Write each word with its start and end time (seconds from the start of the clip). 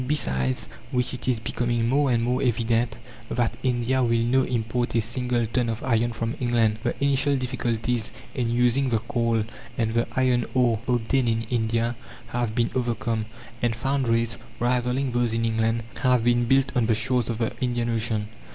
Besides 0.07 0.67
which 0.89 1.13
it 1.13 1.27
is 1.27 1.39
becoming 1.39 1.87
more 1.87 2.11
and 2.11 2.23
more 2.23 2.41
evident 2.41 2.97
that 3.29 3.55
India 3.61 4.01
will 4.01 4.23
no 4.25 4.41
import 4.41 4.95
a 4.95 4.99
single 5.01 5.45
ton 5.45 5.69
of 5.69 5.83
iron 5.83 6.11
from 6.11 6.33
England. 6.39 6.79
The 6.81 6.95
initial 7.03 7.35
difficulties 7.37 8.09
in 8.33 8.49
using 8.49 8.89
the 8.89 8.97
coal 8.97 9.43
and 9.77 9.93
the 9.93 10.07
iron 10.15 10.47
ore 10.55 10.79
obtained 10.87 11.29
in 11.29 11.41
India 11.51 11.95
have 12.29 12.55
been 12.55 12.71
overcome; 12.73 13.27
and 13.61 13.75
foundries, 13.75 14.39
rivalling 14.59 15.11
those 15.11 15.33
in 15.35 15.45
England, 15.45 15.83
have 16.01 16.23
been 16.23 16.45
built 16.45 16.71
on 16.75 16.87
the 16.87 16.95
shores 16.95 17.29
of 17.29 17.37
the 17.37 17.51
Indian 17.61 17.87
Ocean. 17.89 18.27